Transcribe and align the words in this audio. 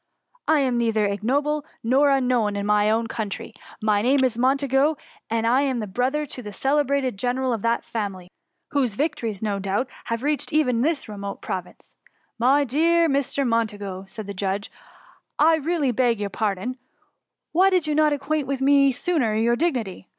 I 0.47 0.61
am 0.61 0.79
neither 0.79 1.05
ignoble, 1.05 1.63
nor 1.83 2.09
unknown 2.09 2.55
in 2.55 2.65
my 2.65 2.89
own 2.89 3.05
country,— 3.05 3.53
^my 3.83 4.01
name 4.01 4.23
is 4.23 4.35
Montagu, 4.35 4.95
and 5.29 5.45
I 5.45 5.61
am 5.61 5.79
bro^ 5.79 6.11
ther 6.11 6.25
to 6.25 6.41
the 6.41 6.51
celebrated 6.51 7.17
general 7.19 7.53
of 7.53 7.61
that 7.61 7.85
family,— 7.85 8.31
whose 8.69 8.95
victories, 8.95 9.43
no 9.43 9.59
doublnhave 9.59 10.23
reached 10.23 10.51
even 10.51 10.81
this 10.81 11.07
remote 11.07 11.43
province 11.43 11.97
r 12.07 12.21
W 12.39 12.39
'^ 12.39 12.39
My 12.39 12.63
dear 12.63 13.07
Mr. 13.09 13.47
Montagu 13.47 14.01
^ 14.05 14.09
said 14.09 14.25
the 14.25 14.33
judge, 14.33 14.71
'^ 14.71 14.73
I 15.37 15.57
really 15.57 15.91
beg 15.91 16.19
your 16.19 16.31
pardon: 16.31 16.79
why 17.51 17.69
did 17.69 17.85
you 17.85 17.93
not 17.93 18.11
acquaint 18.11 18.49
me 18.59 18.91
sooner 18.91 19.35
with 19.35 19.43
your 19.43 19.55
dignity 19.55 20.07